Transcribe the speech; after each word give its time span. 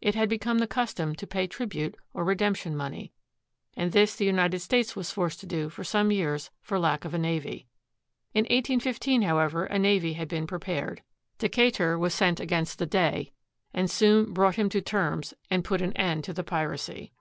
It 0.00 0.16
had 0.16 0.28
become 0.28 0.58
the 0.58 0.66
custom 0.66 1.14
to 1.14 1.24
pay 1.24 1.46
tribute 1.46 1.94
or 2.12 2.24
redemption 2.24 2.76
money, 2.76 3.12
and 3.76 3.92
this 3.92 4.16
the 4.16 4.24
United 4.24 4.58
States 4.58 4.96
was 4.96 5.12
forced 5.12 5.38
to 5.38 5.46
do 5.46 5.68
for 5.68 5.84
some 5.84 6.10
years 6.10 6.50
for 6.60 6.80
lack 6.80 7.04
of 7.04 7.14
a 7.14 7.18
navy. 7.18 7.68
In 8.34 8.40
1815, 8.46 9.22
however, 9.22 9.66
a 9.66 9.78
navy 9.78 10.14
had 10.14 10.26
been 10.26 10.48
prepared. 10.48 11.04
Decatur 11.38 11.96
was 11.96 12.12
sent 12.12 12.40
against 12.40 12.80
the 12.80 12.86
Dey, 12.86 13.30
and 13.72 13.88
soon 13.88 14.32
brought 14.32 14.56
him 14.56 14.68
to 14.70 14.80
terms 14.80 15.32
and 15.48 15.62
put 15.64 15.80
an 15.80 15.92
end 15.92 16.24
to 16.24 16.32
the 16.32 16.42
piracy. 16.42 17.12